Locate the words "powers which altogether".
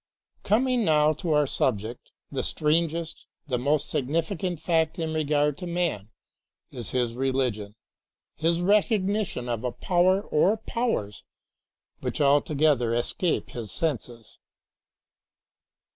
10.57-12.95